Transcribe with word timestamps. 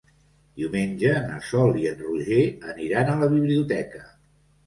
Diumenge 0.59 1.11
na 1.25 1.35
Sol 1.49 1.77
i 1.81 1.85
en 1.91 2.01
Roger 2.05 2.39
aniran 2.73 3.11
a 3.13 3.19
la 3.25 3.31
biblioteca. 3.35 4.05